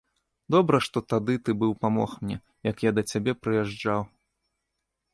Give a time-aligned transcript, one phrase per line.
[0.53, 2.37] Добра, што тады ты быў памог мне,
[2.71, 4.01] як я да цябе прыязджаў.